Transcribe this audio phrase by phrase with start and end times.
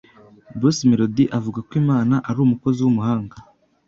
[0.57, 3.35] Bruce Melodie avuga ko Imana ari umukozi w’umuhanga,